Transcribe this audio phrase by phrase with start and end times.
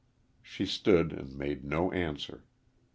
[0.41, 2.43] She stood and made no answer.